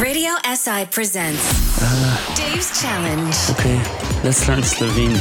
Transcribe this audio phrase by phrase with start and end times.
[0.00, 1.42] Radio SI presents
[2.36, 3.34] Dave's Challenge.
[3.50, 3.76] Okay,
[4.22, 5.18] let's learn Slovene.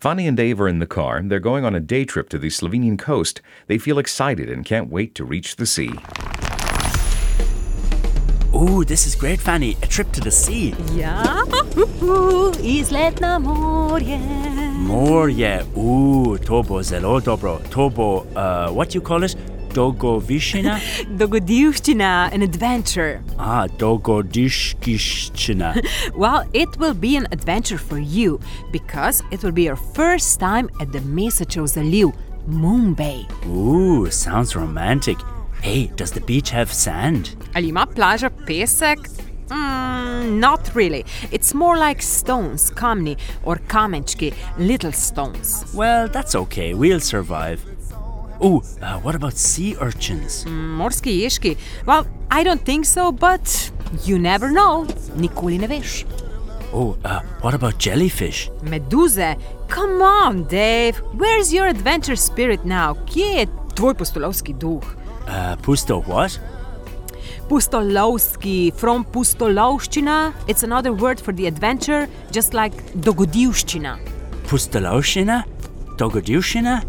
[0.00, 1.22] Fanny and Dave are in the car.
[1.22, 3.40] They're going on a day trip to the Slovenian coast.
[3.68, 5.92] They feel excited and can't wait to reach the sea.
[8.52, 9.76] Ooh, this is great, Fanny.
[9.82, 10.74] A trip to the sea.
[10.96, 11.44] Ja,
[11.76, 14.18] uhu, izlet na morje.
[14.74, 15.64] Morje.
[15.76, 17.60] Ooh, to bo zelo dobro.
[17.70, 19.36] To bo, uh, what you call it?
[19.74, 20.78] Dogovišina?
[21.18, 23.20] Dogodivščina, an adventure.
[23.38, 25.74] ah, dogodiškiščina.
[26.16, 28.40] Well, it will be an adventure for you
[28.72, 32.12] because it will be your first time at the Mesečev Zaliv,
[32.46, 33.26] Moon Bay.
[33.46, 35.16] Ooh, sounds romantic.
[35.62, 37.34] Hey, does the beach have sand?
[37.54, 38.98] Ali ima plaža pesek?
[39.48, 41.04] Mm, not really.
[41.32, 45.64] It's more like stones, kamni or kamenčki, little stones.
[45.74, 46.74] Well, that's okay.
[46.74, 47.60] We'll survive.
[48.40, 50.44] Ooh, uh, what about sea urchins?
[50.46, 51.56] Morski ješki?
[51.86, 53.72] Well, I don't think so, but
[54.06, 54.86] you never know.
[55.16, 56.04] Nikoli ne veš.
[56.72, 58.50] Oh, uh, what about jellyfish?
[58.62, 59.36] Meduze?
[59.68, 61.02] Come on, Dave.
[61.14, 62.94] Where's your adventure spirit now?
[63.06, 64.84] Kje je tvoj pustolovski duh?
[65.26, 66.38] Uh, pusto what?
[67.48, 70.32] Pustolovski, from pustolovščina.
[70.46, 73.96] It's another word for the adventure, just like dogodivščina.
[74.50, 75.42] Pustolovšina?
[75.98, 76.80] Dogodivšina?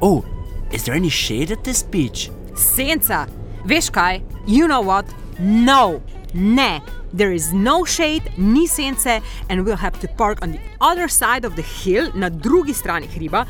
[0.00, 0.24] Oh,
[0.72, 2.30] is there any shade at this beach?
[2.54, 3.28] Senca.
[3.64, 4.22] Veš kaj?
[4.46, 5.06] You know what?
[5.38, 6.02] No.
[6.34, 6.80] Ne.
[7.12, 11.44] There is no shade, ni sence, and we'll have to park on the other side
[11.44, 13.46] of the hill, na drugi strani hriba,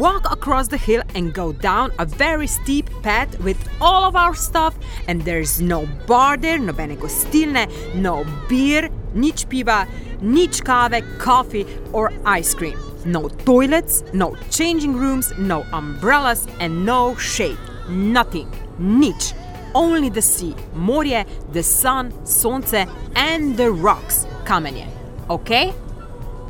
[0.00, 4.34] walk across the hill and go down a very steep path with all of our
[4.34, 4.74] stuff,
[5.06, 9.86] and there's no bar there, nobene gostilne, no beer, nič piva,
[10.20, 12.78] nič kave, coffee or ice cream.
[13.04, 17.58] No toilets, no changing rooms, no umbrellas, and no shade.
[17.88, 18.50] Nothing.
[18.80, 19.34] Nič.
[19.74, 22.86] Only the sea, morje, the sun, sonce,
[23.16, 24.26] and the rocks.
[24.44, 24.86] Kamenje.
[25.28, 25.74] Okay?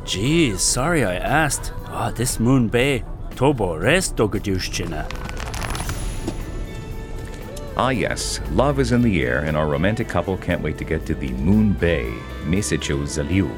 [0.05, 1.73] Geez, sorry I asked.
[1.87, 3.03] Ah, this Moon Bay.
[3.35, 5.05] Tobo res dogodivščina.
[7.77, 11.05] Ah, yes, love is in the air, and our romantic couple can't wait to get
[11.05, 12.13] to the Moon Bay,
[12.45, 13.49] Mesecho Zaliu.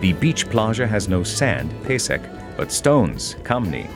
[0.00, 2.22] The beach plaza has no sand, pesek,
[2.56, 3.88] but stones, kamni.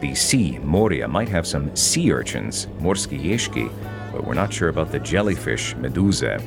[0.00, 3.68] The sea, Moria, might have some sea urchins, morski ješki,
[4.12, 6.40] but we're not sure about the jellyfish, medusa.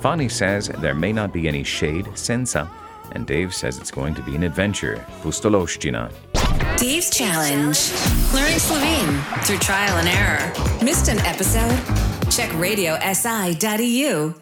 [0.00, 2.68] Fani says there may not be any shade, sensa,
[3.12, 6.12] and Dave says it's going to be an adventure, pustoloshchina.
[6.76, 7.78] Dave's Challenge.
[8.34, 10.84] Learning Slovene through trial and error.
[10.84, 11.78] Missed an episode?
[12.30, 14.34] Check radiosi.eu.